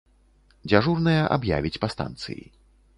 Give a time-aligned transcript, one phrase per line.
[0.71, 2.43] Дзяжурная аб'явіць па станцыі.